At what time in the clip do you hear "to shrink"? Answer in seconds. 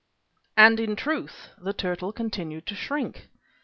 2.65-3.27